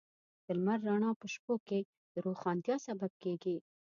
د 0.45 0.47
لمر 0.57 0.79
رڼا 0.87 1.11
په 1.19 1.27
شپو 1.33 1.53
کې 1.67 1.79
د 2.13 2.15
روښانتیا 2.25 2.75
سبب 2.87 3.11
کېږي. 3.23 3.57